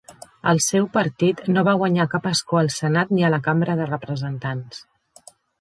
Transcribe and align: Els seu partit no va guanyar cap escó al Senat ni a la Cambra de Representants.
Els 0.51 0.69
seu 0.71 0.87
partit 0.95 1.43
no 1.57 1.65
va 1.67 1.75
guanyar 1.83 2.07
cap 2.15 2.25
escó 2.31 2.61
al 2.63 2.73
Senat 2.79 3.15
ni 3.17 3.29
a 3.29 3.33
la 3.37 3.43
Cambra 3.49 3.79
de 3.83 3.89
Representants. 3.93 4.85